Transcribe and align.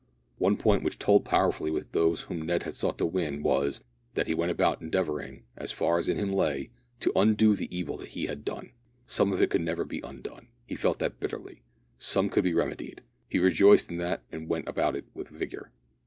One 0.39 0.57
point 0.57 0.81
which 0.81 0.97
told 0.97 1.25
powerfully 1.25 1.69
with 1.69 1.91
those 1.91 2.21
whom 2.21 2.41
Ned 2.41 2.63
sought 2.73 2.97
to 2.97 3.05
win 3.05 3.43
was, 3.43 3.83
that 4.15 4.25
he 4.25 4.33
went 4.33 4.49
about 4.49 4.81
endeavouring, 4.81 5.43
as 5.55 5.71
far 5.71 5.99
as 5.99 6.09
in 6.09 6.17
him 6.17 6.33
lay, 6.33 6.71
to 7.01 7.11
undo 7.15 7.55
the 7.55 7.67
evil 7.69 7.97
that 7.97 8.07
he 8.13 8.25
had 8.25 8.43
done. 8.43 8.71
Some 9.05 9.31
of 9.31 9.39
it 9.43 9.51
could 9.51 9.61
never 9.61 9.85
be 9.85 10.01
undone 10.03 10.47
he 10.65 10.73
felt 10.75 10.97
that 10.97 11.19
bitterly. 11.19 11.61
Some 11.99 12.31
could 12.31 12.43
be 12.45 12.53
remedied 12.55 13.03
he 13.29 13.37
rejoiced 13.37 13.91
in 13.91 13.97
that 13.97 14.23
and 14.31 14.49
went 14.49 14.67
about 14.67 14.95
it 14.95 15.05
with 15.13 15.29
vigour. 15.29 15.71